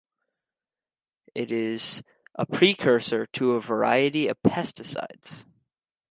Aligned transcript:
It 1.35 1.51
is 1.51 2.01
a 2.33 2.47
precursor 2.47 3.27
to 3.33 3.51
a 3.51 3.59
variety 3.61 4.27
of 4.29 4.41
pesticides. 4.41 5.45